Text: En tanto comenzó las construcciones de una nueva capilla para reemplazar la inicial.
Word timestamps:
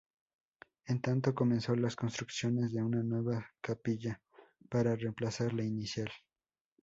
En 0.87 0.99
tanto 0.99 1.35
comenzó 1.35 1.75
las 1.75 1.95
construcciones 1.95 2.73
de 2.73 2.81
una 2.81 3.03
nueva 3.03 3.51
capilla 3.61 4.19
para 4.67 4.95
reemplazar 4.95 5.53
la 5.53 5.63
inicial. 5.63 6.09